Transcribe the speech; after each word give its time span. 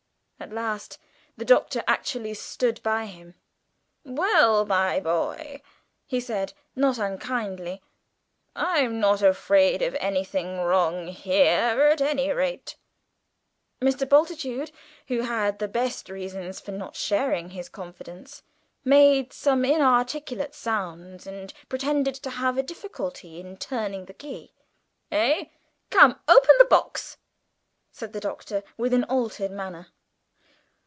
At 0.43 0.51
last 0.51 0.97
the 1.37 1.45
Doctor 1.45 1.83
actually 1.87 2.33
stood 2.33 2.81
by 2.81 3.05
him. 3.05 3.35
"Well, 4.03 4.65
my 4.65 4.99
boy," 4.99 5.61
he 6.07 6.19
said, 6.19 6.53
not 6.75 6.97
unkindly, 6.97 7.83
"I'm 8.55 8.99
not 8.99 9.21
afraid 9.21 9.83
of 9.83 9.93
anything 9.99 10.57
wrong 10.61 11.09
here, 11.09 11.81
at 11.91 12.01
any 12.01 12.31
rate." 12.31 12.75
Mr. 13.83 14.09
Bultitude, 14.09 14.71
who 15.09 15.21
had 15.21 15.59
the 15.59 15.67
best 15.67 16.09
reasons 16.09 16.59
for 16.59 16.71
not 16.71 16.95
sharing 16.95 17.51
his 17.51 17.69
confidence, 17.69 18.41
made 18.83 19.31
some 19.31 19.63
inarticulate 19.63 20.55
sounds, 20.55 21.27
and 21.27 21.53
pretended 21.69 22.15
to 22.15 22.31
have 22.31 22.57
a 22.57 22.63
difficulty 22.63 23.39
in 23.39 23.57
turning 23.57 24.05
the 24.05 24.13
key. 24.15 24.53
"Eh? 25.11 25.45
Come, 25.91 26.19
open 26.27 26.55
the 26.57 26.65
box," 26.65 27.17
said 27.91 28.11
the 28.11 28.19
Doctor 28.19 28.63
with 28.75 28.91
an 28.91 29.03
altered 29.03 29.51
manner. 29.51 29.89